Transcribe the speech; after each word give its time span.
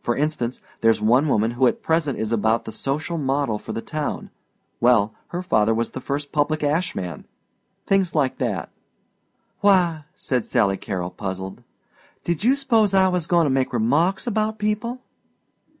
For 0.00 0.16
instance 0.16 0.60
there's 0.80 1.00
one 1.00 1.28
woman 1.28 1.52
who 1.52 1.68
at 1.68 1.80
present 1.80 2.18
is 2.18 2.32
about 2.32 2.64
the 2.64 2.72
social 2.72 3.16
model 3.18 3.56
for 3.56 3.72
the 3.72 3.80
town; 3.80 4.30
well, 4.80 5.14
her 5.28 5.44
father 5.44 5.72
was 5.72 5.92
the 5.92 6.00
first 6.00 6.32
public 6.32 6.64
ash 6.64 6.96
man 6.96 7.24
things 7.86 8.12
like 8.12 8.38
that." 8.38 8.70
"Why," 9.60 10.06
said 10.16 10.44
Sally 10.44 10.76
Carol, 10.76 11.10
puzzled, 11.10 11.62
"did 12.24 12.42
you 12.42 12.56
s'pose 12.56 12.94
I 12.94 13.06
was 13.06 13.28
goin' 13.28 13.44
to 13.44 13.48
make 13.50 13.72
remarks 13.72 14.26
about 14.26 14.58
people?" 14.58 15.02